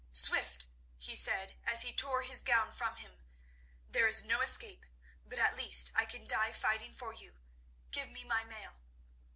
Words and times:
"Swift!" 0.13 0.65
he 0.97 1.15
said, 1.15 1.59
as 1.63 1.83
he 1.83 1.93
tore 1.93 2.23
his 2.23 2.41
gown 2.41 2.71
from 2.73 2.95
him, 2.95 3.21
"there 3.87 4.07
is 4.07 4.23
no 4.23 4.41
escape, 4.41 4.87
but 5.23 5.37
at 5.37 5.55
least 5.55 5.91
I 5.93 6.05
can 6.05 6.25
die 6.25 6.53
fighting 6.53 6.95
for 6.95 7.13
you. 7.13 7.37
Give 7.91 8.09
me 8.09 8.23
my 8.23 8.43
mail." 8.43 8.79